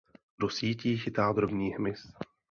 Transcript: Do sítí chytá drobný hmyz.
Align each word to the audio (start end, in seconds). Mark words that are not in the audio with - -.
Do 0.39 0.49
sítí 0.49 0.97
chytá 0.97 1.31
drobný 1.31 1.69
hmyz. 1.69 2.11